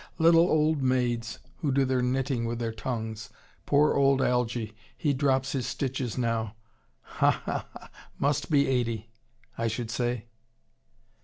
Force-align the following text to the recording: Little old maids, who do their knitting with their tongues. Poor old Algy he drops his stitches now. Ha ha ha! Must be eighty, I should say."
Little 0.17 0.49
old 0.49 0.81
maids, 0.81 1.37
who 1.57 1.71
do 1.71 1.85
their 1.85 2.01
knitting 2.01 2.45
with 2.45 2.57
their 2.57 2.71
tongues. 2.71 3.29
Poor 3.67 3.93
old 3.93 4.19
Algy 4.19 4.73
he 4.97 5.13
drops 5.13 5.51
his 5.51 5.67
stitches 5.67 6.17
now. 6.17 6.55
Ha 7.03 7.29
ha 7.29 7.67
ha! 7.71 7.89
Must 8.17 8.49
be 8.49 8.67
eighty, 8.67 9.11
I 9.59 9.67
should 9.67 9.91
say." 9.91 10.25